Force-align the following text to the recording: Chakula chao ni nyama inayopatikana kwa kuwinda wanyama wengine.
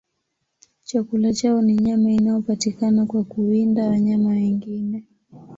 Chakula 0.83 1.33
chao 1.33 1.61
ni 1.61 1.75
nyama 1.75 2.11
inayopatikana 2.11 3.05
kwa 3.05 3.23
kuwinda 3.23 3.87
wanyama 3.89 4.29
wengine. 4.29 5.03